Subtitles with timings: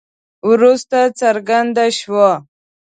[0.49, 2.29] وروسته څرګنده شوه.